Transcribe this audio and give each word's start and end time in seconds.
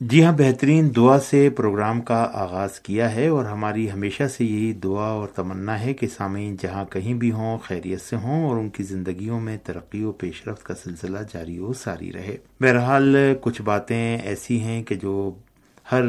جی 0.00 0.24
ہاں 0.24 0.32
بہترین 0.32 0.96
دعا 0.96 1.18
سے 1.20 1.50
پروگرام 1.50 2.00
کا 2.00 2.30
آغاز 2.32 2.80
کیا 2.80 3.14
ہے 3.14 3.28
اور 3.28 3.44
ہماری 3.44 3.90
ہمیشہ 3.90 4.22
سے 4.36 4.44
یہی 4.44 4.72
دعا 4.72 5.06
اور 5.06 5.28
تمنا 5.28 5.80
ہے 5.80 5.94
کہ 5.94 6.06
سامعین 6.06 6.56
جہاں 6.62 6.84
کہیں 6.84 7.14
بھی 7.14 7.30
ہوں، 7.32 7.58
خیریت 7.58 8.00
سے 8.00 8.16
ہوں 8.16 8.48
اور 8.48 8.56
ان 8.56 8.68
کی 8.68 8.82
زندگیوں 8.82 9.40
میں 9.40 9.56
ترقی 9.64 10.04
و 10.04 10.12
پیش 10.12 10.48
رفت 10.48 10.64
کا 10.64 10.74
سلسلہ 10.74 11.18
جاری 11.34 11.58
و 11.58 11.72
ساری 11.72 12.12
رہے۔ 12.12 12.36
بہرحال، 12.60 13.16
کچھ 13.40 13.62
باتیں 13.62 14.18
ایسی 14.18 14.60
ہیں 14.60 14.82
کہ 14.82 14.94
جو 14.94 15.34
ہر 15.92 16.02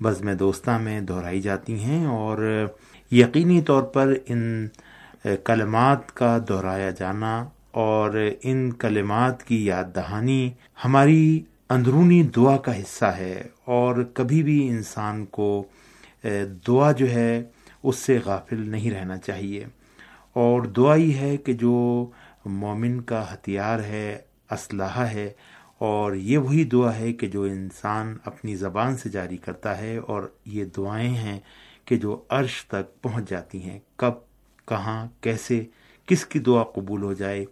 بزم 0.00 0.32
دوستہ 0.32 0.78
میں 0.78 1.00
دہرائی 1.00 1.40
جاتی 1.40 1.78
ہیں 1.80 2.06
اور 2.06 2.66
یقینی 3.10 3.62
طور 3.62 3.82
پر 3.82 4.14
ان 4.26 4.68
کلمات 5.44 6.14
کا 6.14 6.38
دہرایا 6.48 6.90
جانا 6.90 7.44
اور 7.70 8.30
ان 8.42 8.72
کلمات 8.72 9.42
کی 9.42 9.66
یاد 9.66 9.94
دہانی 9.94 10.50
ہماری 10.84 11.40
اندرونی 11.72 12.22
دعا 12.36 12.56
کا 12.56 12.74
حصہ 12.76 13.04
ہے 13.04 13.42
اور 13.64 14.02
کبھی 14.14 14.42
بھی 14.42 14.56
انسان 14.68 15.24
کو 15.26 15.64
دعا 16.66 16.90
جو 16.92 17.08
ہے، 17.10 17.42
اس 17.82 17.96
سے 17.96 18.18
غافل 18.24 18.68
نہیں 18.70 18.90
رہنا 18.90 19.16
چاہیے۔ 19.18 19.64
اور 20.36 20.62
دعا 20.76 20.94
ہی 20.94 21.14
ہے 21.14 21.36
کہ 21.36 21.52
جو 21.52 21.74
مومن 22.44 23.00
کا 23.00 23.22
ہتھیار 23.32 23.80
ہے 23.80 24.18
اسلحہ 24.50 25.06
ہے، 25.06 25.30
اور 25.78 26.14
یہ 26.14 26.38
وہی 26.38 26.64
دعا 26.64 26.94
ہے 26.96 27.12
کہ 27.12 27.26
جو 27.26 27.42
انسان 27.42 28.16
اپنی 28.24 28.56
زبان 28.56 28.96
سے 28.96 29.08
جاری 29.08 29.36
کرتا 29.36 29.76
ہے 29.78 29.96
اور 29.96 30.28
یہ 30.46 30.64
دعائیں 30.76 31.14
ہیں 31.16 31.38
کہ 31.84 31.96
جو 31.96 32.20
عرش 32.30 32.64
تک 32.64 33.00
پہنچ 33.02 33.30
جاتی 33.30 33.62
ہیں۔ 33.62 33.78
کب، 33.96 34.14
کہاں، 34.68 35.06
کیسے، 35.20 35.62
کس 36.08 36.26
کی 36.26 36.38
دعا 36.38 36.62
قبول 36.74 37.02
ہو 37.02 37.12
جائے، 37.12 37.44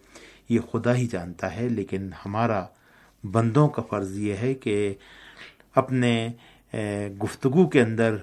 یہ 0.48 0.60
خدا 0.72 0.94
ہی 0.94 1.06
جانتا 1.06 1.54
ہے، 1.56 1.68
لیکن 1.68 2.10
ہمارا 2.24 2.64
بندوں 3.24 3.68
کا 3.68 3.82
فرض 3.82 4.18
یہ 4.18 4.34
ہے 4.34 4.52
کہ 4.54 4.94
اپنے 5.74 6.12
گفتگو 7.24 7.68
کے 7.68 7.80
اندر 7.82 8.16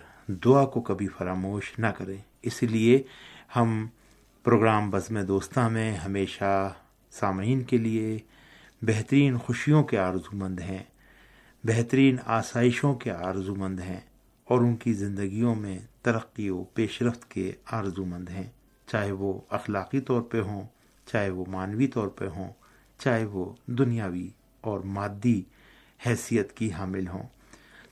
دعا 0.45 0.65
کو 0.65 0.81
کبھی 0.81 1.07
فراموش 1.07 1.73
نہ 1.79 1.87
کریں۔ 1.87 2.17
اس 2.41 2.61
لیے 2.63 3.01
ہم 3.55 3.85
پروگرام 4.45 4.89
بزم 4.89 5.19
دوستہ 5.21 5.67
میں 5.67 5.95
ہمیشہ 5.97 6.73
سامعین 7.11 7.63
کے 7.63 7.77
لیے 7.77 8.17
بہترین 8.81 9.37
خوشیوں 9.37 9.83
کے 9.83 9.97
آرزو 9.97 10.35
مند 10.37 10.59
ہیں، 10.59 10.83
بہترین 11.63 12.17
آسائشوں 12.25 12.93
کے 12.95 13.11
آرزو 13.11 13.55
مند 13.55 13.79
ہیں 13.79 13.99
اور 14.47 14.59
ان 14.59 14.75
کی 14.75 14.93
زندگیوں 14.93 15.55
میں 15.55 15.77
ترقی 16.01 16.49
و 16.49 16.63
پیش 16.63 17.01
رفت 17.01 17.29
کے 17.31 17.51
آرزو 17.71 18.05
مند 18.05 18.29
ہیں۔ 18.29 18.49
چاہے 18.87 19.11
وہ 19.11 19.39
اخلاقی 19.49 19.99
طور 19.99 20.21
پہ 20.21 20.41
ہوں، 20.41 20.61
چاہے 21.07 21.29
وہ 21.29 21.45
مانوی 21.47 21.87
طور 21.87 22.07
پہ 22.07 22.27
ہوں، 22.27 22.51
چاہے 22.99 23.25
وہ 23.25 23.45
دنیاوی 23.65 24.29
اور 24.67 24.79
مادی 24.79 25.43
حیثیت 26.05 26.53
کی 26.53 26.73
حامل 26.73 27.07
ہوں۔ 27.07 27.23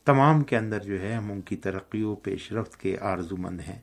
تمام 0.06 0.42
کے 0.42 0.58
اندر 0.58 0.80
جو 0.80 1.02
ہے، 1.02 1.14
ہم 1.14 1.32
ان 1.32 1.42
کی 1.42 1.56
ترقی 1.56 2.04
و 2.04 2.16
پیش 2.16 2.52
رفت 2.52 2.78
کے 2.78 2.98
آرزو 3.02 3.38
مند 3.38 3.60
ہیں۔ 3.60 3.80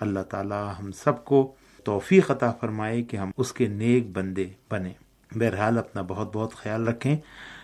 اللہ 0.00 0.20
تعالی 0.20 0.70
ہم 0.78 0.92
سب 0.92 1.24
کو 1.24 1.54
توفیق 1.84 2.30
عطا 2.30 2.52
فرمائے 2.52 3.02
کہ 3.02 3.16
ہم 3.16 3.30
اس 3.36 3.52
کے 3.52 3.68
نیک 3.68 4.10
بندے 4.10 4.46
بنے 4.70 4.92
بہرحال 5.32 5.78
اپنا 5.78 6.02
بہت 6.02 6.36
بہت 6.36 6.54
خیال 6.54 6.88
رکھیں، 6.88 7.16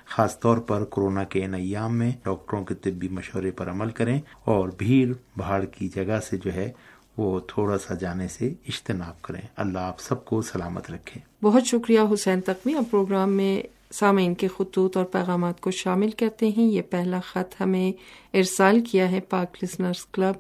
خاص 0.07 0.41
طور 0.41 0.59
پر 0.59 0.85
کورونا 0.85 1.25
کے 1.25 1.45
ان 1.45 1.55
ایام 1.55 1.99
میں 1.99 2.13
ڈاکٹروں 2.25 2.65
کے 2.65 2.75
طبی 2.75 3.09
مشورے 3.09 3.51
پر 3.51 3.71
عمل 3.71 3.91
کریں 3.91 4.21
اور 4.45 4.69
بھیڑ 4.79 5.13
بھاڑ 5.37 5.65
کی 5.65 5.89
جگہ 5.89 6.21
سے 6.21 6.37
جو 6.37 6.53
ہے، 6.53 6.73
وہ 7.17 7.41
تھوڑا 7.41 7.79
سا 7.79 7.95
جانے 7.95 8.29
سے 8.29 8.49
اجتناب 8.49 9.23
کریں۔ 9.23 9.41
اللہ 9.57 9.79
آپ 9.79 10.01
سب 10.01 10.25
کو 10.25 10.43
سلامت 10.43 10.91
رکھے۔ 10.91 11.21
بہت 11.43 11.63
شکریہ 11.67 12.01
حسین 12.15 12.41
تقوی۔ 12.41 12.75
اب 12.75 12.85
پروگرام 12.91 13.33
میں 13.33 13.63
سامعین 13.93 14.35
کے 14.35 14.49
خطوط 14.59 14.97
اور 14.97 15.05
پیغامات 15.05 15.61
کو 15.61 15.71
شامل 15.71 16.11
کرتے 16.11 16.49
ہیں۔ 16.49 16.65
یہ 16.65 16.83
پہلا 16.83 17.21
خط 17.21 17.61
ہمیں 17.61 17.93
ارسال 18.35 18.81
کیا 18.81 19.11
ہے 19.11 19.21
پاک 19.21 19.65
لسنرز 19.65 20.07
کلب 20.07 20.35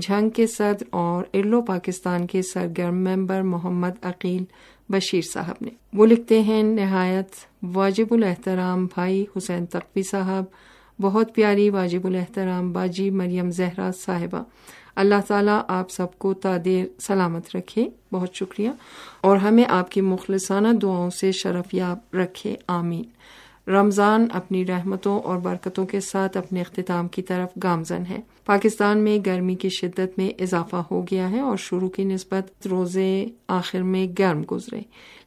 جھنگ 0.00 0.30
کے 0.30 0.46
صدر 0.46 0.84
اور 0.90 1.24
ارلو 1.34 1.62
پاکستان 1.62 2.26
کے 2.26 2.42
سرگرم 2.42 3.04
ممبر 3.04 3.42
محمد 3.42 3.90
عقیل 4.02 4.44
بشیر 4.88 5.20
صاحب 5.32 5.54
نے۔ 5.60 5.70
وہ 5.92 6.06
لکھتے 6.06 6.40
ہیں، 6.40 6.62
نہایت 6.62 7.28
واجب 7.62 8.06
الاحترام 8.10 8.86
بھائی 8.86 9.24
حسین 9.36 9.66
تقوی 9.66 10.02
صاحب، 10.02 10.44
بہت 11.00 11.34
پیاری 11.34 11.70
واجب 11.70 12.06
الاحترام 12.06 12.72
باجی 12.72 13.10
مریم 13.10 13.50
زہرا 13.50 13.90
صاحبہ۔ 13.98 14.42
اللہ 14.94 15.14
تعالیٰ 15.26 15.60
آپ 15.68 15.90
سب 15.90 16.18
کو 16.18 16.34
تادیر 16.34 16.86
سلامت 17.00 17.56
رکھے۔ 17.56 17.88
بہت 18.12 18.34
شکریہ۔ 18.34 18.70
اور 19.20 19.36
ہمیں 19.36 19.64
آپ 19.68 19.90
کی 19.90 20.00
مخلصانہ 20.00 20.68
دعاؤں 20.68 21.10
سے 21.10 21.32
شرف 21.32 21.74
یاب 21.74 22.16
رکھے۔ 22.16 22.56
آمین۔ 22.66 23.04
رمضان 23.68 24.26
اپنی 24.32 24.66
رحمتوں 24.66 25.20
اور 25.20 25.36
برکتوں 25.36 25.86
کے 25.86 26.00
ساتھ 26.00 26.36
اپنے 26.36 26.60
اختتام 26.60 27.08
کی 27.08 27.22
طرف 27.22 27.58
گامزن 27.62 28.02
ہے۔ 28.10 28.20
پاکستان 28.44 28.98
میں 28.98 29.18
گرمی 29.26 29.54
کی 29.54 29.68
شدت 29.68 30.18
میں 30.18 30.42
اضافہ 30.42 30.76
ہو 30.76 31.02
گیا 31.02 31.30
ہے 31.30 31.40
اور 31.40 31.56
شروع 31.56 31.88
کی 31.88 32.04
نسبت 32.04 32.66
روزے 32.66 33.26
آخر 33.48 33.82
میں 33.82 34.06
گرم 34.18 34.42
گزرے۔ 34.50 34.80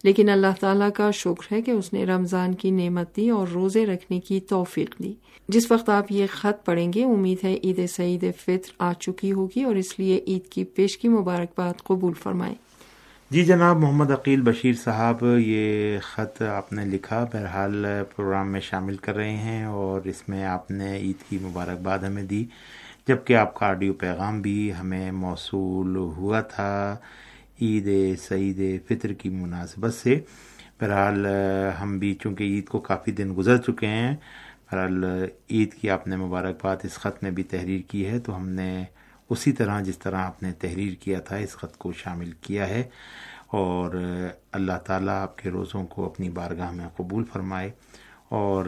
لیکن 0.04 0.30
اللہ 0.30 0.48
تعالیٰ 0.60 0.90
کا 0.96 1.12
شکر 1.12 1.54
ہے 1.54 1.62
کہ 1.62 1.72
اس 1.72 1.94
نے 1.94 2.06
رمضان 2.06 2.56
کی 2.56 2.72
نعمت 2.72 3.16
دی 3.16 3.30
اور 3.30 3.48
روزے 3.48 3.86
رکھنے 3.86 4.20
کی 4.20 4.40
توفیق 4.40 5.00
دی۔ 5.04 5.14
جس 5.48 5.72
وقت 5.72 5.90
آپ 5.90 6.12
یہ 6.12 6.26
خط 6.32 6.66
پڑھیں 6.66 6.94
گے، 6.94 7.04
امید 7.04 7.38
ہے 7.44 7.58
عید 7.64 7.90
سعید 7.90 8.26
فطر 8.38 8.72
آ 8.80 8.94
چکی 8.94 9.32
ہوگی 9.32 9.64
اور 9.64 9.76
اس 9.76 10.00
لیے 10.00 10.24
عید 10.28 10.48
کی 10.48 10.64
پیش 10.64 10.98
کی 10.98 11.08
مبارکباد 11.08 11.84
قبول 11.84 12.14
فرمائیں۔ 12.14 12.56
جی 13.32 13.44
جناب، 13.46 13.78
محمد 13.78 14.12
عقیل 14.12 14.42
بشیر 14.42 14.74
صاحب، 14.74 15.24
یہ 15.38 16.00
خط 16.04 16.42
آپ 16.42 16.72
نے 16.74 16.84
لکھا، 16.86 17.24
بہرحال 17.24 17.86
پروگرام 18.16 18.52
میں 18.52 18.60
شامل 18.62 18.98
کر 18.98 19.16
رہے 19.16 19.36
ہیں 19.36 19.64
اور 19.66 20.02
اس 20.06 20.22
میں 20.30 20.44
آپ 20.46 20.70
نے 20.72 20.92
عید 20.98 21.24
کی 21.30 21.38
مبارکباد 21.42 22.00
ہمیں 22.00 22.24
دی، 22.24 22.44
جبکہ 23.08 23.38
آپ 23.38 23.54
کا 23.54 23.66
آڈیو 23.66 23.94
پیغام 23.94 24.42
بھی 24.42 24.72
ہمیں 24.74 25.12
موصول 25.12 25.96
ہوا 26.18 26.42
تھا 26.54 26.98
عید 27.62 27.90
سعید 28.20 28.62
فطر 28.88 29.14
کی 29.14 29.30
مناسبت 29.30 29.94
سے۔ 29.94 30.20
بہرحال 30.80 31.26
ہم 31.82 31.98
بھی 32.00 32.14
چونکہ 32.14 32.44
عید 32.44 32.68
کو 32.68 32.80
کافی 32.90 33.12
دن 33.12 33.34
گزر 33.38 33.58
چکے 33.58 33.88
ہیں، 33.88 34.16
بہرحال 34.72 35.04
عید 35.50 35.74
کی 35.74 35.90
آپ 35.90 36.08
نے 36.08 36.16
مبارکباد 36.18 36.78
اس 36.84 37.00
خط 37.00 37.24
میں 37.24 37.32
بھی 37.32 37.44
تحریر 37.44 37.82
کی 37.88 38.06
ہے، 38.08 38.20
تو 38.20 38.36
ہم 38.36 38.50
نے 38.50 38.84
اسی 39.30 39.52
طرح 39.52 39.82
جس 39.82 39.98
طرح 39.98 40.16
آپ 40.16 40.44
نے 40.44 40.52
تحریر 40.52 40.94
کیا 40.94 41.20
تھا، 41.20 41.36
اس 41.36 41.56
خط 41.56 41.78
کو 41.78 41.92
شامل 41.94 42.32
کیا 42.32 42.68
ہے 42.68 42.84
اور 43.48 43.96
اللہ 44.52 44.78
تعالیٰ 44.86 45.22
آپ 45.22 45.38
کے 45.38 45.50
روزوں 45.50 45.86
کو 45.86 46.06
اپنی 46.06 46.30
بارگاہ 46.30 46.72
میں 46.72 46.88
قبول 46.98 47.24
فرمائے 47.34 47.72
اور 48.30 48.66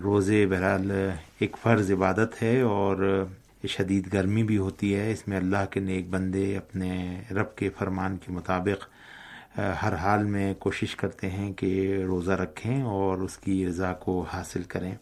روزے 0.00 0.46
بہرحال 0.46 0.90
ایک 1.38 1.56
فرض 1.62 1.90
عبادت 1.90 2.42
ہے 2.42 2.60
اور 2.60 3.26
شدید 3.68 4.12
گرمی 4.12 4.42
بھی 4.42 4.58
ہوتی 4.58 4.94
ہے۔ 4.94 5.10
اس 5.12 5.28
میں 5.28 5.36
اللہ 5.36 5.64
کے 5.70 5.80
نیک 5.80 6.08
بندے 6.10 6.56
اپنے 6.56 7.22
رب 7.30 7.54
کے 7.56 7.70
فرمان 7.78 8.16
کے 8.16 8.32
مطابق 8.32 8.88
ہر 9.82 9.94
حال 9.94 10.24
میں 10.24 10.54
کوشش 10.54 10.96
کرتے 10.96 11.30
ہیں 11.30 11.52
کہ 11.52 12.02
روزہ 12.06 12.32
رکھیں 12.32 12.82
اور 12.82 13.18
اس 13.18 13.36
کی 13.38 13.66
رضا 13.66 13.92
کو 13.92 14.20
حاصل 14.32 14.62
کریں۔ 14.62 14.94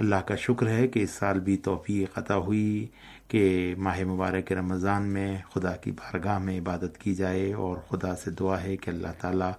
اللہ 0.00 0.16
کا 0.26 0.36
شکر 0.36 0.68
ہے 0.68 0.88
کہ 0.88 1.00
اس 1.00 1.10
سال 1.10 1.40
بھی 1.40 1.56
توفیق 1.56 2.18
عطا 2.18 2.36
ہوئی 2.36 2.86
کہ 3.28 3.74
ماہ 3.78 4.04
مبارک 4.04 4.52
رمضان 4.52 5.02
میں 5.02 5.38
خدا 5.54 5.72
کی 5.72 5.90
بارگاہ 5.90 6.38
میں 6.38 6.60
عبادت 6.60 6.98
کی 6.98 7.14
جائے 7.14 7.52
اور 7.52 7.76
خدا 7.88 8.16
سے 8.16 8.30
دعا 8.30 8.62
ہے 8.62 8.76
کہ 8.76 8.90
اللہ 8.90 9.06
تعالیٰ 9.20 9.50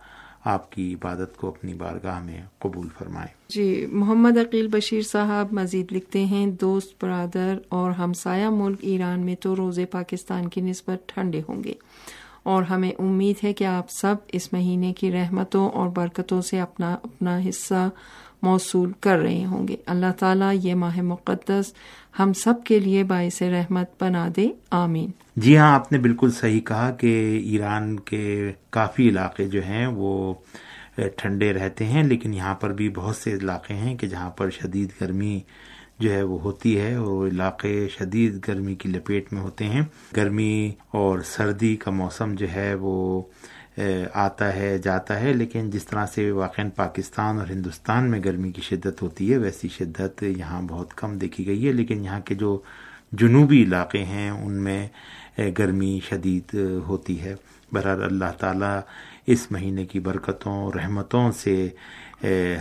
آپ 0.43 0.71
کی 0.71 0.93
عبادت 0.93 1.37
کو 1.37 1.47
اپنی 1.47 1.73
بارگاہ 1.73 2.23
میں 2.23 2.41
قبول 2.59 2.87
فرمائے۔ 2.97 3.27
جی 3.49 3.85
محمد 3.91 4.37
عقیل 4.37 4.67
بشیر 4.67 5.01
صاحب 5.01 5.47
مزید 5.51 5.91
لکھتے 5.91 6.25
ہیں، 6.25 6.47
دوست، 6.47 7.03
برادر 7.03 7.57
اور 7.69 7.91
ہمسایہ 7.91 8.47
ملک 8.49 8.77
ایران 8.81 9.19
میں 9.19 9.35
تو 9.35 9.55
روزے 9.55 9.85
پاکستان 9.85 10.49
کی 10.49 10.61
نسبت 10.61 11.09
ٹھنڈے 11.09 11.41
ہوں 11.49 11.63
گے۔ 11.63 11.73
اور 12.43 12.63
ہمیں 12.63 12.91
امید 12.99 13.43
ہے 13.43 13.53
کہ 13.53 13.63
آپ 13.63 13.91
سب 13.91 14.15
اس 14.27 14.53
مہینے 14.53 14.93
کی 14.93 15.11
رحمتوں 15.11 15.69
اور 15.69 15.89
برکتوں 15.89 16.41
سے 16.41 16.59
اپنا 16.59 16.93
اپنا 16.93 17.39
حصہ 17.49 17.89
موصول 18.41 18.91
کر 18.99 19.17
رہے 19.17 19.45
ہوں 19.45 19.67
گے۔ 19.67 19.75
اللہ 19.85 20.11
تعالیٰ 20.19 20.51
یہ 20.53 20.73
ماہ 20.75 21.01
مقدس 21.01 21.73
ہم 22.19 22.33
سب 22.33 22.53
کے 22.65 22.79
لیے 22.79 23.03
باعث 23.03 23.41
رحمت 23.41 24.03
بنا 24.03 24.27
دے۔ 24.35 24.47
آمین۔ 24.71 25.09
جی 25.35 25.57
ہاں 25.57 25.73
آپ 25.73 25.91
نے 25.91 25.97
بالکل 25.97 26.31
صحیح 26.31 26.59
کہا 26.59 26.91
کہ 26.91 27.41
ایران 27.45 27.99
کے 27.99 28.51
کافی 28.69 29.09
علاقے 29.09 29.47
جو 29.47 29.61
ہیں 29.63 29.87
وہ 29.87 30.33
ٹھنڈے 31.15 31.53
رہتے 31.53 31.85
ہیں، 31.85 32.03
لیکن 32.03 32.33
یہاں 32.33 32.55
پر 32.55 32.73
بھی 32.73 32.89
بہت 32.89 33.15
سے 33.15 33.33
علاقے 33.33 33.73
ہیں 33.73 33.95
کہ 33.95 34.07
جہاں 34.07 34.29
پر 34.29 34.49
شدید 34.49 34.89
گرمی 35.01 35.39
جو 35.99 36.11
ہے 36.11 36.23
وہ 36.23 36.41
ہوتی 36.41 36.79
ہے 36.79 36.95
اور 36.95 37.07
وہ 37.07 37.27
علاقے 37.27 37.87
شدید 37.89 38.47
گرمی 38.47 38.75
کی 38.75 38.89
لپیٹ 38.89 39.33
میں 39.33 39.41
ہوتے 39.41 39.65
ہیں۔ 39.65 39.81
گرمی 40.17 40.71
اور 40.91 41.19
سردی 41.19 41.75
کا 41.75 41.91
موسم 41.91 42.33
جو 42.33 42.45
ہے 42.55 42.73
وہ 42.73 43.21
آتا 44.13 44.55
ہے، 44.55 44.77
جاتا 44.77 45.19
ہے، 45.21 45.33
لیکن 45.33 45.69
جس 45.69 45.85
طرح 45.85 46.05
سے 46.05 46.29
واقع 46.31 46.61
پاکستان 46.75 47.37
اور 47.39 47.47
ہندوستان 47.49 48.09
میں 48.11 48.19
گرمی 48.25 48.51
کی 48.51 48.61
شدت 48.61 49.01
ہوتی 49.01 49.31
ہے، 49.31 49.37
ویسی 49.37 49.67
شدت 49.67 50.23
یہاں 50.23 50.61
بہت 50.61 50.93
کم 50.93 51.17
دیکھی 51.17 51.45
گئی 51.47 51.67
ہے، 51.67 51.71
لیکن 51.73 52.03
یہاں 52.05 52.19
کے 52.19 52.35
جو 52.35 52.59
جنوبی 53.11 53.63
علاقے 53.63 54.03
ہیں، 54.03 54.29
ان 54.29 54.53
میں 54.53 54.87
گرمی 55.57 55.99
شدید 56.09 56.53
ہوتی 56.87 57.19
ہے۔ 57.21 57.35
بہرحال 57.73 58.03
اللہ 58.03 58.31
تعالیٰ 58.37 58.79
اس 59.27 59.47
مہینے 59.51 59.85
کی 59.85 59.99
برکتوں 59.99 60.71
رحمتوں 60.71 61.31
سے 61.31 61.69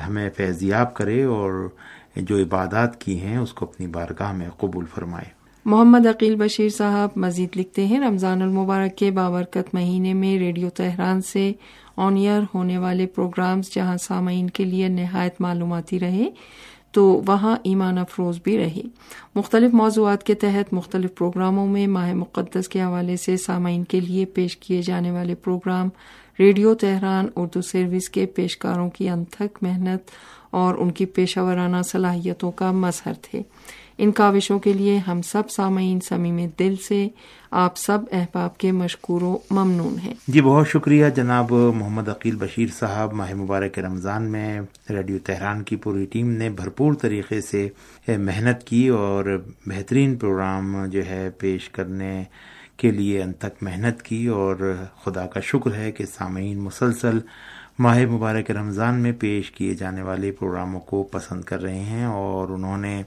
ہمیں 0.07 0.29
فیضیاب 0.37 0.95
کرے 0.95 1.23
اور 1.25 1.69
جو 2.17 2.39
عبادات 2.39 3.01
کی 3.01 3.19
ہیں، 3.21 3.37
اس 3.37 3.53
کو 3.53 3.67
اپنی 3.67 3.87
بارگاہ 3.87 4.33
میں 4.33 4.49
قبول 4.59 4.85
فرمائے۔ 4.95 5.40
محمد 5.65 6.07
عقیل 6.07 6.35
بشیر 6.35 6.69
صاحب 6.69 7.17
مزید 7.17 7.57
لکھتے 7.57 7.85
ہیں۔ 7.87 8.01
رمضان 8.01 8.43
المبارک 8.43 8.97
کے 8.97 9.11
بابرکت 9.11 9.75
مہینے 9.75 10.13
میں 10.15 10.39
ریڈیو 10.39 10.69
تہران 10.71 11.21
سے 11.23 11.53
آن 11.97 12.17
ایئر 12.17 12.41
ہونے 12.55 12.79
والے 12.79 13.07
پروگرامز 13.07 13.71
جہاں 13.75 13.97
سامعین 13.97 14.51
کے 14.51 14.65
لیے 14.65 14.89
نہایت 14.89 15.41
معلوماتی 15.41 16.01
رہے، 16.01 16.29
تو 16.93 17.23
وہاں 17.27 17.57
ایمان 17.63 17.99
افروز 17.99 18.39
بھی 18.45 18.57
رہی 18.59 18.83
مختلف 19.35 19.75
موضوعات 19.75 20.23
کے 20.23 20.35
تحت 20.35 20.73
مختلف 20.73 21.15
پروگراموں 21.15 21.67
میں 21.67 21.87
ماہ 21.87 22.13
مقدس 22.15 22.69
کے 22.69 22.83
حوالے 22.83 23.17
سے 23.17 23.37
سامعین 23.37 23.85
کے 23.85 24.01
لیے 24.01 24.25
پیش 24.25 24.57
کیے 24.57 24.83
جانے 24.83 25.11
والے 25.11 25.35
programme 25.35 25.89
radio 26.39 26.75
Tehran, 26.75 27.27
Urdu 27.37 27.63
service 27.63 28.09
کے 28.09 28.27
پیشکاروں 28.27 28.91
کی 28.91 29.09
انتھک 29.09 29.59
محنت 29.63 30.11
اور 30.51 30.75
ان 30.75 30.91
کی 30.91 31.07
پیشہ 31.07 31.41
ورانہ 31.41 31.83
صلاحیتوں 31.83 32.51
کا 32.53 32.73
مظہر 32.73 33.13
تھے۔ 33.23 33.43
ان 33.99 34.13
کاوشوں 34.13 34.59
کے 34.59 34.73
لیے 34.73 34.99
ہم 34.99 35.23
سب 35.23 35.51
سامعین 35.51 36.01
سمیم 36.01 36.39
دل 36.59 36.75
سے 36.89 37.09
آپ 37.51 37.77
سب 37.77 37.99
احباب 38.13 38.59
کے 38.59 38.73
مشکور 38.73 39.23
و 39.23 39.39
ممنون 39.51 39.99
ہیں۔ 39.99 40.15
جی 40.29 40.41
بہت 40.41 40.69
شکریہ 40.69 41.07
جناب 41.17 41.53
محمد 41.53 42.09
عقیل 42.09 42.37
بشیر 42.37 42.67
صاحب۔ 42.79 43.13
ماہ 43.13 43.35
مبارک 43.35 43.79
رمضان 43.79 44.23
میں 44.23 44.61
ریڈیو 44.91 45.19
تہران 45.25 45.63
کی 45.63 45.77
پوری 45.77 46.07
ٹیم 46.07 46.31
نے 46.31 46.51
بھرپور 46.51 46.95
طریقے 46.95 47.41
سے 47.41 47.69
محنت 48.09 48.65
کی 48.65 48.89
اور 48.89 49.43
بہترین 49.67 50.17
پروگرام 50.17 50.87
جو 50.87 51.07
ہے 51.07 51.31
پیش 51.39 51.69
کرنے 51.69 52.25
کے 52.77 52.91
لیے 52.91 53.23
ان 53.23 53.33
تک 53.33 53.63
محنت 53.63 54.03
کی 54.03 54.27
اور 54.27 54.75
خدا 55.05 55.27
کا 55.27 55.41
شکر 55.41 55.75
ہے 55.75 55.93
کہ 55.93 56.05
سامعین 56.07 56.59
مسلسل 56.59 57.19
ماہ 57.79 57.99
مبارک 58.11 58.51
رمضان 58.51 59.01
میں 59.01 59.13
پیش 59.13 59.51
کیے 59.51 59.75
جانے 59.75 60.03
والے 60.03 60.31
پروگراموں 60.31 60.81
کو 60.81 61.03
پسند 61.03 61.45
کر 61.45 61.63
رہے 61.63 61.81
ہیں 61.81 62.05
اور 62.05 62.49
انہوں 62.49 62.77
نے 62.77 63.03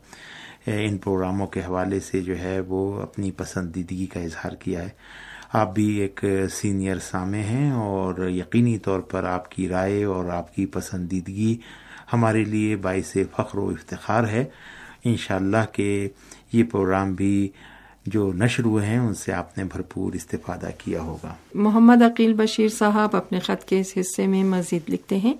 ان 0.67 0.97
پروگراموں 0.97 1.47
کے 1.47 1.59
حوالے 1.59 1.99
سے 1.99 2.21
جو 2.21 2.39
ہے 2.39 2.59
وہ 2.59 3.01
اپنی 3.01 3.31
پسندیدگی 3.31 4.05
کا 4.05 4.19
اظہار 4.19 4.51
کیا 4.51 4.81
ہے۔ 4.81 4.89
آپ 5.53 5.73
بھی 5.73 5.85
ایک 5.85 6.25
سینئر 6.51 6.99
سامع 6.99 7.37
ہیں 7.37 7.71
اور 7.71 8.29
یقینی 8.29 8.77
طور 8.77 8.99
پر 8.99 9.23
آپ 9.23 9.51
کی 9.51 9.69
رائے 9.69 10.03
اور 10.03 10.25
آپ 10.25 10.55
کی 10.55 10.65
پسندیدگی 10.65 11.57
ہمارے 12.13 12.43
لیے 12.43 12.75
باعث 12.75 13.17
فخر 13.35 13.57
و 13.57 13.69
افتخار 13.69 14.23
ہے۔ 14.23 14.45
انشاءاللہ 15.03 15.57
اللہ 15.57 15.73
کہ 15.73 16.09
یہ 16.53 16.63
پروگرام 16.63 17.13
بھی 17.13 17.49
جو 18.05 18.33
نشر 18.33 18.63
ہوئے 18.63 18.85
ہیں، 18.85 18.97
ان 18.97 19.13
سے 19.13 19.33
آپ 19.33 19.57
نے 19.57 19.63
بھرپور 19.63 20.13
استفادہ 20.13 20.69
کیا 20.77 21.01
ہوگا۔ 21.01 21.33
محمد 21.53 22.01
عقیل 22.01 22.33
بشیر 22.33 22.67
صاحب 22.67 23.15
اپنے 23.15 23.39
خط 23.39 23.65
کے 23.65 23.79
اس 23.79 23.93
حصے 23.99 24.27
میں 24.27 24.43
مزید 24.43 24.89
لکھتے 24.89 25.17
ہیں۔ 25.17 25.33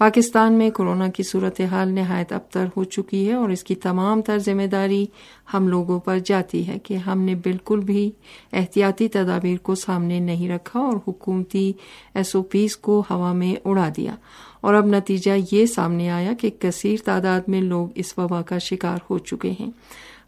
پاکستان 0.00 0.52
میں 0.52 0.70
کورونا 0.70 1.08
کی 1.08 1.22
صورتحال 1.22 1.88
نہایت 1.88 2.32
ابتر 2.32 2.64
ہو 2.76 2.84
چکی 2.84 3.28
ہے 3.28 3.34
اور 3.34 3.48
اس 3.48 3.64
کی 3.64 3.74
تمام 3.74 4.22
تر 4.22 4.38
ذمہ 4.38 4.66
داری 4.66 5.06
ہم 5.54 5.68
لوگوں 5.68 6.00
پر 6.00 6.18
جاتی 6.24 6.66
ہے 6.66 6.78
کہ 6.78 6.94
ہم 6.94 7.20
نے 7.20 7.34
بالکل 7.34 7.80
بھی 7.80 8.10
احتیاطی 8.52 9.08
تدابیر 9.08 9.56
کو 9.62 9.74
سامنے 9.74 10.20
نہیں 10.20 10.50
رکھا 10.50 10.80
اور 10.80 10.96
حکومتی 11.08 11.72
ایس 12.14 12.36
او 12.36 12.42
پیز 12.42 12.76
کو 12.76 13.02
ہوا 13.10 13.32
میں 13.32 13.54
اڑا 13.64 13.88
دیا۔ 13.96 14.14
اور 14.60 14.74
اب 14.74 14.86
نتیجہ 14.86 15.30
یہ 15.52 15.66
سامنے 15.66 16.10
آیا 16.10 16.32
کہ 16.40 16.50
کثیر 16.58 16.96
تعداد 17.04 17.40
میں 17.48 17.60
لوگ 17.60 17.88
اس 17.94 18.18
وبا 18.18 18.42
کا 18.42 18.58
شکار 18.58 18.98
ہو 19.10 19.18
چکے 19.18 19.52
ہیں۔ 19.60 19.70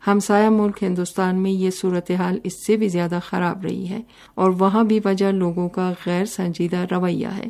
ہمسایہ 0.07 0.49
ملک 0.49 0.83
ہندوستان 0.83 1.37
میں 1.37 1.51
یہ 1.51 1.71
صورتحال 1.71 2.39
اس 2.45 2.67
سے 2.67 2.77
بھی 2.77 2.89
زیادہ 2.89 3.19
خراب 3.27 3.63
رہی 3.63 3.89
ہے 3.89 4.01
اور 4.35 4.51
وہاں 4.59 4.85
بھی 4.85 5.01
وجہ 5.05 5.33
لوگوں 5.33 5.69
کا 5.69 5.93
غیر 6.07 6.25
سنجیدہ 6.25 6.85
رویہ 6.91 7.27
ہے۔ 7.27 7.49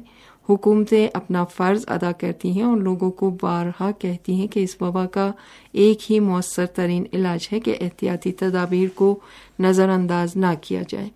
حکومتیں 0.49 1.09
اپنا 1.15 1.45
فرض 1.45 1.85
ادا 1.89 2.13
کرتی 2.13 2.51
ہیں 2.51 2.63
اور 2.63 2.77
لوگوں 2.77 3.11
کو 3.11 3.37
بارہا 3.43 3.91
کہتی 3.91 4.35
ہیں 4.35 4.47
کہ 4.47 4.61
اس 4.61 4.83
وبا 4.83 5.07
کا 5.07 5.33
ایک 5.73 6.13
ہی 6.13 6.21
مؤثر 6.21 6.67
ترین 6.67 7.05
علاج 7.13 7.49
ہے 7.53 7.61
کہ 7.61 7.75
احتیاطی 7.81 8.33
تدابیر 8.33 8.89
کو 8.95 9.21
نظر 9.61 9.89
انداز 9.89 10.37
نہ 10.37 10.47
کیا 10.63 10.83
جائے۔ 10.89 11.09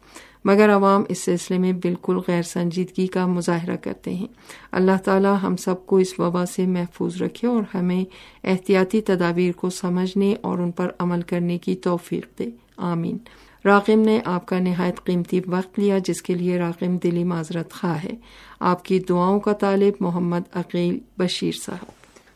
مگر 0.45 0.75
عوام 0.75 1.03
اس 1.09 1.25
سلسلے 1.25 1.59
میں 1.59 1.73
بالکل 1.73 2.19
غیر 2.29 2.43
سنجیدگی 2.43 3.07
کا 3.07 3.27
مظاہرہ 3.27 3.77
کرتے 3.77 4.15
ہیں۔ 4.15 4.27
اللہ 4.73 4.97
تعالی 5.05 5.29
ہم 5.43 5.57
سب 5.57 5.87
کو 5.87 5.97
اس 5.97 6.21
وبا 6.21 6.47
سے 6.47 6.67
محفوظ 6.67 7.23
رکھے 7.23 7.49
اور 7.49 7.77
ہمیں 7.77 8.05
احتیاطی 8.45 9.01
تدابیر 9.01 9.53
کو 9.53 9.71
سمجھنے 9.71 10.35
اور 10.41 10.59
ان 10.59 10.71
پر 10.71 10.89
عمل 10.99 11.23
کرنے 11.23 11.59
کی 11.59 11.75
توفیق 11.75 12.39
دے۔ 12.39 12.51
آمین۔ 12.77 13.19
راقم 13.67 14.01
نے 14.01 14.21
آپ 14.25 14.47
کا 14.47 14.59
نہایت 14.59 15.05
قیمتی 15.05 15.41
وقت 15.47 15.79
لیا، 15.79 15.99
جس 15.99 16.23
کے 16.23 16.35
لیے 16.35 16.59
راقم 16.59 16.97
دلی 16.97 17.25
معذرت 17.25 17.73
خواہ 17.73 18.05
ہے۔ 18.05 18.15
آپ 18.61 18.85
کی 18.85 18.99
دعاؤں 18.99 19.41
کا 19.41 19.53
طالب 19.53 19.95
محمد 20.01 20.41
عقیل 20.55 20.99
بشیر 21.19 21.53
صاحب۔ 21.53 21.87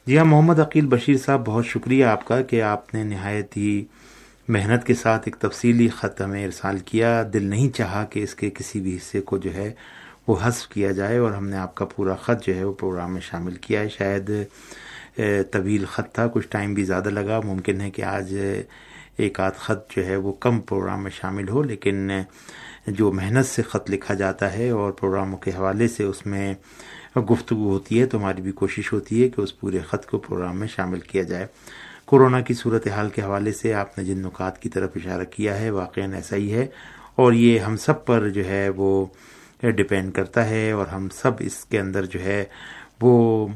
جی 0.06 0.18
ہاں 0.18 0.24
محمد 0.24 0.58
عقیل 0.58 0.86
بشیر 0.86 1.16
صاحب، 1.16 1.46
بہت 1.46 1.66
شکریہ 1.66 2.04
آپ 2.04 2.24
کا 2.24 2.42
کہ 2.42 2.62
آپ 2.62 2.94
نے 2.94 3.04
نہایت 3.04 3.56
ہی 3.56 3.84
محنت 4.48 4.86
کے 4.86 4.94
ساتھ 4.94 5.22
ایک 5.24 5.36
تفصیلی 5.36 5.88
خط 5.88 6.20
ہمیں 6.20 6.44
ارسال 6.44 6.78
کیا۔ 6.78 7.22
دل 7.32 7.42
نہیں 7.42 7.68
چاہا 7.68 8.04
کہ 8.04 8.22
اس 8.22 8.34
کے 8.34 8.50
کسی 8.50 8.80
بھی 8.80 8.96
حصے 8.96 9.20
کو 9.20 9.38
جو 9.38 9.54
ہے 9.54 9.72
وہ 10.28 10.36
حذف 10.42 10.68
کیا 10.68 10.90
جائے 10.90 11.18
اور 11.18 11.32
ہم 11.32 11.48
نے 11.48 11.56
آپ 11.56 11.74
کا 11.74 11.84
پورا 11.84 12.14
خط 12.14 12.46
جو 12.46 12.56
ہے 12.56 12.64
وہ 12.64 12.72
پروگرام 12.72 13.12
میں 13.12 13.20
شامل 13.20 13.54
کیا 13.54 13.80
ہے۔ 13.80 13.88
شاید 13.88 14.30
طویل 15.16 15.84
خط 15.84 16.14
تھا، 16.14 16.26
کچھ 16.26 16.48
ٹائم 16.48 16.74
بھی 16.74 16.84
زیادہ 16.84 17.08
لگا۔ 17.08 17.40
ممکن 17.44 17.80
ہے 17.80 17.90
کہ 17.90 18.02
آج 18.04 18.34
ایک 19.16 19.40
آدھ 19.40 19.58
خط 19.58 19.92
جو 19.96 20.04
ہے 20.06 20.16
وہ 20.16 20.32
کم 20.40 20.60
پروگرام 20.60 21.02
میں 21.02 21.10
شامل 21.10 21.48
ہو، 21.48 21.62
لیکن 21.62 22.10
جو 22.88 23.10
محنت 23.12 23.46
سے 23.46 23.62
خط 23.62 23.90
لکھا 23.90 24.14
جاتا 24.14 24.52
ہے 24.52 24.68
اور 24.70 24.92
پروگراموں 24.92 25.38
کے 25.38 25.50
حوالے 25.50 25.88
سے 25.88 26.04
اس 26.04 26.24
میں 26.26 26.52
گفتگو 27.30 27.68
ہوتی 27.70 28.00
ہے، 28.00 28.06
تو 28.06 28.18
ہماری 28.18 28.42
بھی 28.42 28.52
کوشش 28.52 28.92
ہوتی 28.92 29.22
ہے 29.22 29.28
کہ 29.28 29.40
اس 29.40 29.58
پورے 29.60 29.78
خط 29.88 30.06
کو 30.06 30.18
پروگرام 30.18 30.58
میں 30.58 30.68
شامل 30.68 31.00
کیا 31.00 31.22
جائے۔ 31.22 31.46
کورونا 32.04 32.40
کی 32.40 32.54
صورت 32.54 32.86
حال 32.88 33.08
کے 33.08 33.22
حوالے 33.22 33.52
سے 33.52 33.72
آپ 33.74 33.98
نے 33.98 34.04
جن 34.04 34.18
نکات 34.18 34.60
کی 34.62 34.68
طرف 34.68 34.90
اشارہ 34.96 35.24
کیا 35.30 35.58
ہے 35.60 35.70
واقع 35.70 36.00
ایسا 36.12 36.36
ہی 36.36 36.52
ہے۔ 36.52 36.66
اور 37.16 37.32
یہ 37.32 37.58
ہم 37.58 37.76
سب 37.76 38.04
پر 38.06 38.28
جو 38.28 38.44
ہے 38.44 38.68
وہ 38.76 39.04
ڈپینڈ 39.62 40.12
کرتا 40.14 40.48
ہے، 40.48 40.70
اور 40.70 40.86
ہم 40.86 41.08
سب 41.14 41.32
اس 41.40 41.64
کے 41.64 41.80
اندر 41.80 42.06
جو 42.06 42.20
ہے 42.20 42.44
وہ 43.02 43.46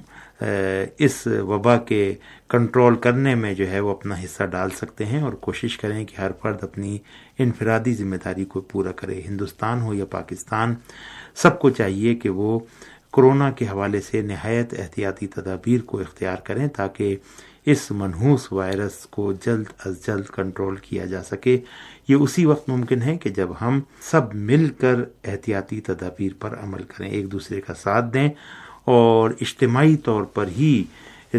اس 0.41 1.27
وبا 1.27 1.77
کے 1.79 2.15
کنٹرول 2.51 2.97
کرنے 2.97 3.35
میں 3.35 3.53
جو 3.55 3.71
ہے 3.71 3.81
وہ 3.81 3.91
اپنا 3.91 4.15
حصہ 4.25 4.45
ڈال 4.45 4.71
سکتے 4.71 5.07
ہیں 5.07 5.21
اور 5.21 5.33
کوشش 5.33 5.77
کریں 5.79 6.05
کہ 6.05 6.21
ہر 6.21 6.31
فرد 6.43 6.65
اپنی 6.65 6.99
انفرادی 7.39 7.95
ذمہ 7.95 8.17
داری 8.25 8.45
کو 8.45 8.61
پورا 8.61 8.93
کرے، 8.93 9.21
ہندوستان 9.29 9.83
ہو 9.83 9.95
یا 9.95 10.05
پاکستان، 10.11 10.75
سب 11.35 11.59
کو 11.59 11.71
چاہیے 11.71 12.15
کہ 12.15 12.29
وہ 12.31 12.59
کرونا 13.13 13.51
کے 13.51 13.65
حوالے 13.65 14.01
سے 14.01 14.21
نہایت 14.21 14.75
احتیاطی 14.79 15.27
تدابیر 15.27 15.81
کو 15.81 15.99
اختیار 16.01 16.37
کریں 16.45 16.67
تاکہ 16.69 17.17
اس 17.67 17.91
منحوس 17.91 18.53
وائرس 18.53 18.97
کو 19.07 19.33
جلد 19.47 19.67
از 19.85 20.07
جلد 20.07 20.27
کنٹرول 20.27 20.77
کیا 20.77 21.05
جا 21.07 21.23
سکے۔ 21.23 21.59
یہ 22.09 22.15
اسی 22.15 22.45
وقت 22.47 22.69
ممکن 22.69 23.03
ہے 23.03 23.17
کہ 23.19 23.31
جب 23.31 23.49
ہم 23.61 23.81
سب 24.01 24.35
مل 24.35 24.69
کر 24.69 25.01
احتیاطی 25.25 25.81
تدابیر 25.81 26.33
پر 26.41 26.59
عمل 26.63 26.83
کریں، 26.83 27.09
ایک 27.09 27.33
دوسرے 27.33 27.61
کا 27.61 27.75
ساتھ 27.75 28.13
دیں 28.15 28.29
اور 28.85 29.31
اجتماعی 29.41 29.97
طور 29.97 30.23
پر 30.23 30.49
ہی 30.49 30.85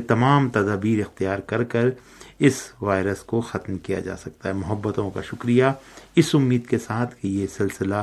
تمام 0.07 0.49
تدابیر 0.49 0.99
اختیار 0.99 1.39
کر 1.39 1.63
کر 1.63 1.89
اس 2.39 2.53
وائرس 2.81 3.17
کو 3.17 3.41
ختم 3.41 3.77
کیا 3.77 3.99
جا 3.99 4.15
سکتا 4.15 4.49
ہے۔ 4.49 4.53
محبتوں 4.53 5.09
کا 5.09 5.21
شکریہ۔ 5.21 5.63
اس 6.15 6.35
امید 6.35 6.67
کے 6.67 6.77
ساتھ 6.77 7.15
کہ 7.21 7.27
یہ 7.27 7.47
سلسلہ 7.57 7.95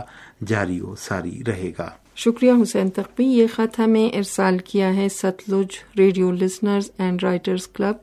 جاری 0.47 0.81
و 0.81 0.95
ساری 0.99 1.43
رہے 1.47 1.73
گا۔ 1.79 1.91
شکریہ 2.17 2.53
حسین 2.63 2.91
تقوی۔ 2.91 3.27
یہ 3.27 3.47
خط 3.55 3.81
ہمیں 3.81 4.17
ارسال 4.17 4.59
کیا 4.59 4.97
ہے 4.97 5.09
Sutlej 5.09 5.67
radio 5.99 6.31
listeners 6.31 6.91
and 6.99 7.23
writers 7.23 7.69
club, 7.69 7.95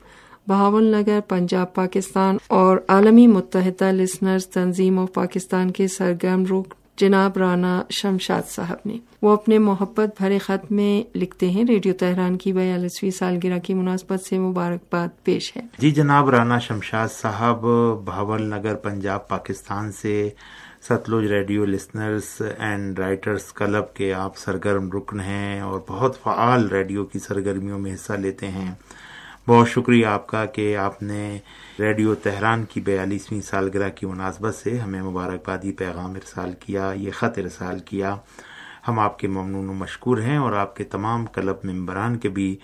Bahawalnagar, 0.96 1.20
Punjab, 1.28 1.74
Pakistan 1.74 2.38
اور 2.48 2.78
عالمی 2.88 3.28
متحدہ 3.28 3.92
لسنرز 3.92 4.48
تنظیم 4.48 5.00
آف 5.00 5.14
پاکستان 5.14 5.72
کے 5.72 5.88
سرگرم 5.88 6.44
رخ 6.46 6.74
جناب 7.00 7.38
رانا 7.38 7.84
شمشاد 7.90 8.42
صاحب 8.50 8.78
نے۔ 8.86 8.98
وہ 9.22 9.30
اپنے 9.30 9.58
محبت 9.58 10.22
بھرے 10.22 10.38
خط 10.38 10.72
میں 10.72 11.18
لکھتے 11.18 11.50
ہیں، 11.50 11.64
ریڈیو 11.66 11.94
تہران 11.94 12.38
کی 12.38 12.54
بیالیسویں 12.54 13.12
سالگرہ 13.12 13.60
کی 13.60 13.74
مناسبت 13.74 14.24
سے 14.24 14.40
مبارکباد 14.40 15.08
پیش 15.24 15.58
ہے۔ 15.58 15.62
جی 15.78 15.92
جناب 15.92 16.30
رانا 16.30 16.60
شمشاد 16.60 17.08
صاحب، 17.22 17.66
بھاول 18.06 18.42
نگر، 18.42 18.76
پنجاب، 18.76 19.28
پاکستان 19.28 19.92
سے 19.92 20.30
Sutlej 20.90 21.26
radio 21.26 21.66
listeners 21.66 22.42
and 22.58 23.00
writers 23.00 23.54
club 23.54 23.94
کے 23.94 24.14
آپ 24.14 24.38
سرگرم 24.38 24.92
رکن 24.92 25.20
ہیں 25.20 25.62
اور 25.62 25.80
بہت 25.88 26.24
فعال 26.24 26.68
ریڈیو 26.68 27.06
کی 27.06 27.20
سرگرمیوں 27.20 27.80
میں 27.80 27.94
حصہ 27.94 28.14
لیتے 28.14 28.48
ہیں۔ 28.48 28.72
بہت 29.48 29.70
شکریہ 29.70 30.06
آپ 30.06 30.28
کا 30.28 30.46
کہ 30.46 30.78
آپ 30.78 31.04
نے 31.04 31.40
ریڈیو 31.80 32.16
تہران 32.16 32.64
کی 32.66 32.82
بیالیسویں 32.82 33.42
سالگرہ 33.42 33.90
کی 33.90 34.06
مناسبت 34.06 34.56
سے 34.56 34.78
ہمیں 34.80 35.02
مبارکبادی 35.02 35.72
پیغام 35.72 36.12
ارسال 36.12 36.54
کیا، 36.60 36.92
یہ 36.96 37.12
خط 37.12 37.38
ارسال 37.38 37.80
کیا۔ 37.80 38.16
ہم 38.88 39.00
آپ 39.00 39.20
کے 39.20 39.28
ممنون 39.28 39.70
و 39.70 39.74
مشکور 39.74 40.18
ہیں 40.18 40.38
اور 40.38 40.54
آپ 40.54 40.76
کے 40.76 40.84
تمام 40.84 41.26
کلب 41.26 41.56
ممبران 41.64 42.18
کے 42.18 42.30
بھی 42.30 42.58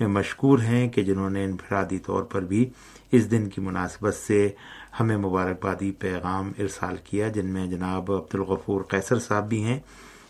مشکور 0.00 0.58
ہیں 0.58 0.88
کہ 0.88 1.02
جنہوں 1.02 1.30
نے 1.30 1.44
انفرادی 1.44 1.98
طور 1.98 2.22
پر 2.22 2.42
بھی 2.42 2.70
اس 3.12 3.30
دن 3.30 3.48
کی 3.48 3.60
مناسبت 3.60 4.14
سے 4.14 4.48
ہمیں 5.00 5.16
مبارکبادی 5.16 5.90
پیغام 5.92 6.52
ارسال 6.58 6.96
کیا، 7.04 7.28
جن 7.28 7.46
میں 7.46 7.66
جناب 7.66 8.12
عبدالغفور 8.12 8.82
قیصر 8.82 9.18
صاحب 9.18 9.48
بھی 9.48 9.64
ہیں۔ 9.64 9.80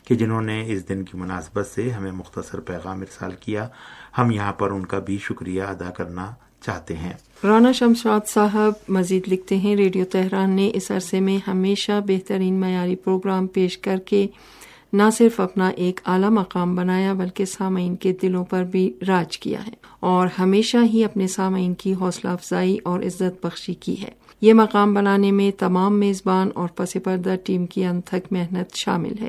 کہ 0.05 0.15
جنہوں 0.15 0.43
نے 0.43 0.65
اس 0.67 0.89
دن 0.89 1.03
کی 1.03 1.19
مناسبت 1.19 1.67
سے 1.67 1.91
ہمیں 1.91 2.13
مختصر 2.13 2.61
پیغام 2.61 3.01
ارسال 3.01 3.31
کیا، 3.41 3.69
ہم 4.19 4.31
یہاں 4.31 4.53
پر 4.53 4.71
ان 4.71 4.87
کا 4.87 4.99
بھی 4.99 5.19
شکریہ 5.19 5.63
ادا 5.63 5.91
کرنا 5.91 6.31
چاہتے 6.63 6.97
ہیں۔ 6.97 7.13
رانا 7.45 7.73
شمشاد 7.73 8.29
صاحب 8.29 8.73
مزید 8.89 9.29
لکھتے 9.29 9.57
ہیں، 9.57 9.77
ریڈیو 9.77 10.05
تہران 10.05 10.51
نے 10.51 10.71
اس 10.75 10.91
عرصے 10.91 11.21
میں 11.21 11.51
ہمیشہ 11.51 11.93
بہترین 12.07 12.61
معیاری 12.61 12.97
پروگرام 12.97 13.47
پیش 13.47 13.79
کر 13.79 13.97
کے 14.05 14.27
نہ 14.93 15.03
صرف 15.19 15.41
اپنا 15.41 15.69
ایک 15.69 16.01
اعلی 16.07 16.29
مقام 16.29 16.75
بنایا، 16.75 17.13
بلکہ 17.13 17.45
سامعین 17.45 17.97
کے 17.97 18.13
دلوں 18.23 18.45
پر 18.45 18.65
بھی 18.65 18.93
راج 19.09 19.39
کیا 19.39 19.67
ہے 19.67 19.73
اور 20.01 20.29
ہمیشہ 20.39 20.77
ہی 20.93 21.05
اپنے 21.05 21.27
سامعین 21.27 21.75
کی 21.75 21.95
حوصلہ 21.95 22.31
افزائی 22.31 22.79
اور 22.85 23.01
عزت 23.01 23.47
بخشی 23.47 23.75
کی 23.75 24.03
ہے۔ 24.03 24.20
یہ 24.41 24.55
مقام 24.55 24.95
بنانے 24.95 25.33
میں 25.33 25.51
تمام 25.59 26.01
میزبان 26.01 26.49
اور 26.55 26.69
پس 26.69 26.97
پردہ 27.05 27.35
ٹیم 27.45 27.67
کی 27.67 27.85
انتھک 27.85 28.33
محنت 28.33 28.75
شامل 28.75 29.13
ہے۔ 29.21 29.29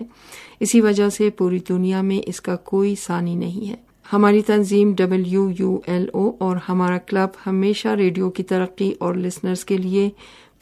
اسی 0.60 0.82
وجہ 0.82 1.10
سے 1.10 1.30
پوری 1.30 1.60
دنیا 1.70 2.02
میں 2.02 2.20
اس 2.26 2.42
کا 2.42 2.56
کوئی 2.56 2.96
ثانی 2.96 3.36
نہیں 3.36 3.70
ہے۔ 3.70 3.76
ہماری 4.14 4.42
تنظیم 4.42 4.94
ڈبلو 4.98 5.52
یو 5.60 5.80
ایل 5.86 6.06
او 6.14 6.32
اور 6.40 6.58
ہمارا 6.70 6.98
کلب 6.98 7.30
ہمیشہ 7.48 7.88
ریڈیو 7.88 8.30
کی 8.30 8.44
ترقی 8.44 8.94
اور 9.00 9.16
لسنرز 9.16 9.66
کے 9.66 9.78
لیے 9.78 10.10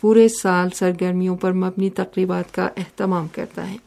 پورے 0.01 0.27
سال 0.27 0.70
سرگرمیوں 0.75 1.38
پر 1.38 1.53
مبنی 1.53 1.89
تقریبات 1.89 2.53
کا 2.53 2.70
اہتمام 2.77 3.27
کرتا 3.32 3.72
ہے۔ 3.72 3.77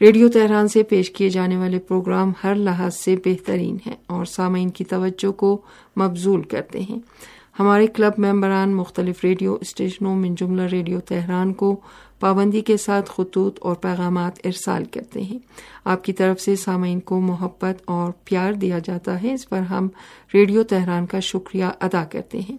ریڈیو 0.00 0.28
تہران 0.28 0.68
سے 0.68 0.82
پیش 0.82 1.10
کیے 1.10 1.28
جانے 1.28 1.56
والے 1.56 1.78
پروگرام 1.78 2.32
ہر 2.44 2.54
لحاظ 2.54 2.96
سے 2.96 3.16
بہترین 3.24 3.76
ہیں 3.86 3.96
اور 4.06 4.24
سامعین 4.24 4.70
کی 4.70 4.84
توجہ 4.84 5.32
کو 5.32 5.60
مبزول 5.96 6.42
کرتے 6.42 6.80
ہیں۔ 6.80 6.98
ہمارے 7.60 7.86
کلب 7.86 8.12
ممبران 8.18 8.74
مختلف 8.74 9.24
ریڈیو 9.24 9.56
اسٹیشنوں 9.60 10.16
من 10.16 10.34
جملہ 10.34 10.62
ریڈیو 10.62 11.00
تہران 11.00 11.52
کو 11.52 11.80
پابندی 12.20 12.60
کے 12.60 12.76
ساتھ 12.76 13.10
خطوط 13.16 13.58
اور 13.60 13.74
پیغامات 13.74 14.32
ارسال 14.44 14.84
کرتے 14.84 15.22
ہیں۔ 15.22 15.38
آپ 15.84 16.04
کی 16.04 16.12
طرف 16.12 16.40
سے 16.40 16.56
سامعین 16.56 17.00
کو 17.00 17.20
محبت 17.20 17.82
اور 17.84 18.12
پیار 18.24 18.52
دیا 18.52 18.78
جاتا 18.78 19.22
ہے۔ 19.22 19.32
اس 19.32 19.48
پر 19.48 19.58
ہم 19.58 19.88
ریڈیو 20.34 20.62
تہران 20.62 21.06
کا 21.06 21.20
شکریہ 21.20 21.64
ادا 21.80 22.04
کرتے 22.04 22.40
ہیں۔ 22.40 22.56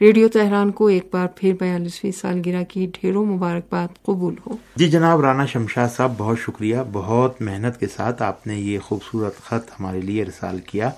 ریڈیو 0.00 0.28
تہران 0.28 0.70
کو 0.70 0.86
ایک 0.86 1.08
بار 1.12 1.26
پھر 1.36 1.52
بیالیسویں 1.60 2.12
سالگرہ 2.12 2.64
کی 2.64 2.86
ڈھیروں 2.94 3.26
مبارکباد 3.26 3.88
قبول 4.02 4.34
ہو۔ 4.46 4.52
جی 4.76 4.90
جناب، 4.90 5.20
رانا 5.20 5.46
شمشاد 5.46 5.88
صاحب، 5.96 6.12
بہت 6.18 6.38
شکریہ۔ 6.38 6.76
بہت 6.92 7.42
محنت 7.42 7.80
کے 7.80 7.86
ساتھ 7.86 8.22
آپ 8.22 8.46
نے 8.46 8.54
یہ 8.54 8.78
خوبصورت 8.78 9.38
خط 9.38 9.80
ہمارے 9.80 10.00
لیے 10.00 10.22
ارسال 10.22 10.58
کیا۔ 10.58 10.90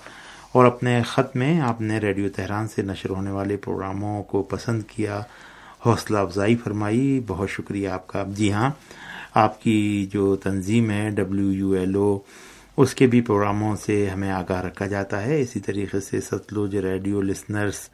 اور 0.55 0.65
اپنے 0.65 1.01
خط 1.01 1.35
میں 1.35 1.61
آپ 1.61 1.81
نے 1.81 1.97
ریڈیو 1.97 2.29
تہران 2.29 2.67
سے 2.67 2.81
نشر 2.81 3.09
ہونے 3.09 3.31
والے 3.31 3.57
پروگراموں 3.57 4.23
کو 4.23 4.43
پسند 4.43 4.83
کیا، 4.87 5.21
حوصلہ 5.85 6.17
افزائی 6.17 6.55
فرمائی۔ 6.55 7.23
بہت 7.27 7.49
شکریہ 7.49 7.89
آپ 7.89 8.07
کا۔ 8.07 8.23
جی 8.27 8.51
ہاں 8.51 8.69
آپ 9.33 9.61
کی 9.61 10.05
جو 10.13 10.35
تنظیم 10.35 10.91
ہے 10.91 11.09
ڈبلیو 11.09 11.51
یو 11.51 11.71
ایل 11.71 11.95
او 11.95 12.19
اس 12.77 12.95
کے 12.95 13.07
بھی 13.07 13.21
پروگراموں 13.21 13.75
سے 13.75 14.09
ہمیں 14.09 14.31
آگاہ 14.31 14.61
رکھا 14.61 14.87
جاتا 14.87 15.25
ہے۔ 15.25 15.41
اسی 15.41 15.59
طریقے 15.59 15.99
سے 15.99 16.21
Sutlej 16.21 16.75
radio 16.75 17.21
listeners 17.21 17.89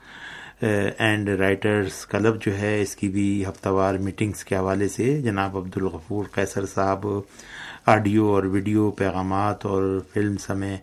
and 0.98 1.30
writers 1.30 2.06
club 2.06 2.42
جو 2.42 2.58
ہے، 2.58 2.82
اس 2.82 2.96
کی 2.96 3.10
بھی 3.10 3.46
ہفتہ 3.50 3.70
وار 3.70 3.96
میٹنگس 3.96 4.46
کے 4.46 4.56
حوالے 4.56 4.88
سے 4.88 5.22
جناب 5.22 5.58
عبد 5.58 5.78
الغفور 5.78 6.26
قیصر 6.32 6.66
صاحب، 6.66 7.08
آڈیو 7.86 8.26
اور 8.26 8.44
ویڈیو 8.44 8.92
پیغامات 8.92 9.66
اور 9.66 10.00
فلم 10.14 10.38
سمے 10.38 10.76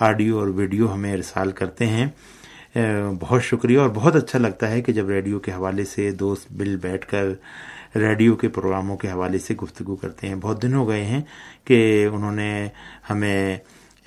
آڈیو 0.00 0.38
اور 0.38 0.48
ویڈیو 0.48 0.92
ہمیں 0.92 1.12
ارسال 1.14 1.50
کرتے 1.52 1.86
ہیں۔ 1.86 2.06
بہت 3.20 3.42
شکریہ 3.44 3.78
اور 3.78 3.88
بہت 3.94 4.16
اچھا 4.16 4.38
لگتا 4.38 4.70
ہے 4.70 4.80
کہ 4.82 4.92
جب 4.92 5.08
ریڈیو 5.08 5.38
کے 5.38 5.52
حوالے 5.52 5.84
سے 5.84 6.10
دوست 6.10 6.46
بل 6.50 6.76
بیٹھ 6.82 7.06
کر 7.06 7.98
ریڈیو 7.98 8.34
کے 8.36 8.48
پروگراموں 8.48 8.96
کے 8.96 9.10
حوالے 9.10 9.38
سے 9.38 9.54
گفتگو 9.54 9.96
کرتے 9.96 10.28
ہیں۔ 10.28 10.34
بہت 10.34 10.62
دن 10.62 10.74
ہو 10.74 10.88
گئے 10.88 11.04
ہیں 11.04 11.20
کہ 11.64 12.06
انہوں 12.12 12.32
نے 12.32 12.68
ہمیں 13.10 13.56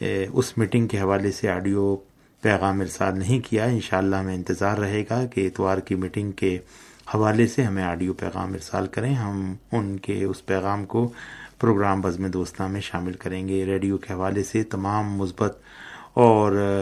اس 0.01 0.57
میٹنگ 0.57 0.87
کے 0.87 0.99
حوالے 0.99 1.31
سے 1.31 1.49
آڈیو 1.49 1.95
پیغام 2.43 2.79
ارسال 2.81 3.19
نہیں 3.19 3.39
کیا۔ 3.49 3.63
انشاءاللہ 3.65 4.15
ہمیں 4.15 4.35
انتظار 4.35 4.77
رہے 4.77 5.03
گا 5.09 5.25
کہ 5.25 5.47
اتوار 5.47 5.77
کی 5.77 5.95
میٹنگ 5.95 6.31
کے 6.31 6.57
حوالے 7.13 7.47
سے 7.47 7.63
ہمیں 7.63 7.83
آڈیو 7.83 8.13
پیغام 8.13 8.53
ارسال 8.53 8.87
کریں۔ 8.87 9.13
ہم 9.13 9.53
ان 9.71 9.95
کے 9.97 10.23
اس 10.23 10.45
پیغام 10.45 10.85
کو 10.85 11.11
پروگرام 11.59 12.01
بزم 12.01 12.27
دوستہ 12.27 12.63
میں 12.63 12.81
شامل 12.81 13.13
کریں 13.13 13.47
گے۔ 13.47 13.63
ریڈیو 13.65 13.97
کے 13.97 14.13
حوالے 14.13 14.43
سے 14.43 14.63
تمام 14.63 15.13
مثبت 15.17 15.57
اور 16.13 16.81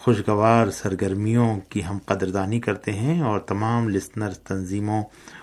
خوشگوار 0.00 0.70
سرگرمیوں 0.70 1.60
کی 1.68 1.84
ہم 1.84 1.98
قدردانی 2.06 2.60
کرتے 2.60 2.92
ہیں 2.92 3.20
اور 3.20 3.38
تمام 3.38 3.88
لسنر 3.88 4.30
تنظیموں 4.30 5.02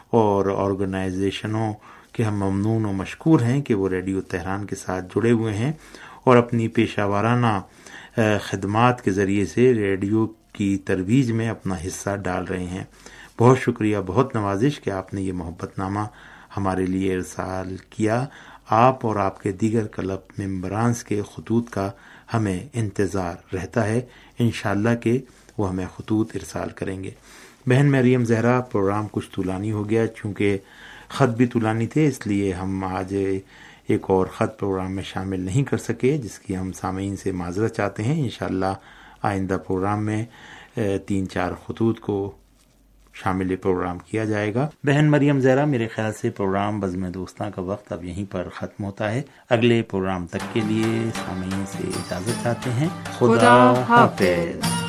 اور 0.10 0.46
آرگنائزیشنوں 0.46 1.74
کے 2.14 2.24
ہم 2.24 2.36
ممنون 2.36 2.86
و 2.86 2.92
مشکور 2.92 3.40
ہیں 3.40 3.62
کہ 3.62 3.76
وہ 3.76 3.90
ریڈیو 3.90 4.22
تہران 4.22 4.66
کے 4.66 4.76
ساتھ 4.76 5.06
جڑے 5.06 5.32
ہوئے 5.32 5.54
ہیں 5.54 5.72
اور 6.24 6.38
اپنی 6.38 6.68
پیشہ 6.68 7.02
وارانہ 7.02 7.60
خدمات 8.42 9.02
کے 9.02 9.12
ذریعے 9.12 9.46
سے 9.46 9.74
ریڈیو 9.74 10.28
کی 10.54 10.78
ترویج 10.78 11.32
میں 11.32 11.50
اپنا 11.50 11.76
حصہ 11.88 12.16
ڈال 12.16 12.44
رہے 12.44 12.64
ہیں۔ 12.64 12.84
بہت 13.40 13.60
شکریہ، 13.60 13.98
بہت 14.08 14.36
نوازش 14.36 14.80
کہ 14.82 14.90
آپ 14.90 15.14
نے 15.14 15.22
یہ 15.22 15.34
محبت 15.34 15.80
نامہ 15.80 16.00
ہمارے 16.58 16.86
لیے 16.86 17.14
ارسال 17.16 17.76
کیا۔ 17.90 18.26
آپ 18.74 19.06
اور 19.06 19.16
آپ 19.16 19.42
کے 19.42 19.52
دیگر 19.52 19.88
کلب 19.88 20.20
ممبرانس 20.38 21.04
کے 21.04 21.22
خطوط 21.32 21.70
کا 21.70 21.92
ہمیں 22.34 22.60
انتظار 22.74 23.56
رہتا 23.56 23.88
ہے۔ 23.88 24.02
انشاءاللہ 24.40 24.96
کہ 25.02 25.18
وہ 25.58 25.70
ہمیں 25.70 25.86
خطوط 25.98 26.36
ارسال 26.36 26.70
کریں 26.70 27.04
گے۔ 27.04 27.12
بہن 27.66 27.92
مریم 27.92 28.24
زہرا، 28.26 28.60
پروگرام 28.62 29.08
کچھ 29.12 29.30
طولانی 29.32 29.72
ہو 29.72 29.90
گیا 29.90 30.08
چونکہ 30.08 30.58
خط 31.08 31.30
بھی 31.30 31.46
طولانی 31.46 31.88
تھے، 31.88 32.08
اس 32.08 32.28
لیے 32.28 32.54
ہم 32.54 32.84
آج 32.84 33.16
ایک 33.88 34.02
اور 34.08 34.26
خط 34.28 34.60
پروگرام 34.60 34.92
میں 34.92 35.04
شامل 35.04 35.40
نہیں 35.40 35.64
کر 35.64 35.78
سکے، 35.78 36.18
جس 36.18 36.40
کی 36.40 36.58
ہم 36.58 36.72
سامعین 36.72 37.16
سے 37.16 37.32
معذرت 37.32 37.76
چاہتے 37.76 38.04
ہیں۔ 38.04 38.24
انشاءاللہ 38.24 38.74
آئندہ 39.22 39.58
پروگرام 39.68 40.06
میں 40.06 40.26
تین 41.08 41.30
چار 41.30 41.52
خطوط 41.68 42.00
کو 42.00 42.32
شامل 43.14 43.56
پروگرام 43.56 43.98
کیا 44.00 44.26
جائے 44.26 44.54
گا۔ 44.54 44.70
بہن 44.84 45.06
مریم 45.06 45.40
زہرا 45.40 45.66
میرے 45.66 45.88
خیال 45.88 46.14
سے 46.14 46.30
پروگرام 46.30 46.80
بزم 46.80 47.08
دوستاں 47.08 47.50
کا 47.56 47.62
وقت 47.62 47.94
اب 47.94 48.04
یہیں 48.04 48.32
پر 48.32 48.48
ختم 48.54 48.84
ہوتا 48.84 49.12
ہے۔ 49.12 49.22
اگلے 49.50 49.82
پروگرام 49.82 50.28
تک 50.28 50.54
کے 50.54 50.62
لیے 50.66 51.10
سامعین 51.26 51.64
سے 51.68 51.88
اجازت 51.88 52.44
چاہتے 52.44 52.70
ہیں۔ 52.70 52.88
خدا 53.18 53.84
حافظ۔ 53.88 54.81